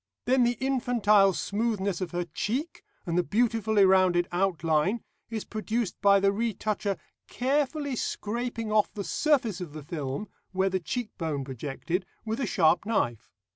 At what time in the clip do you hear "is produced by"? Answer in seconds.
5.29-6.19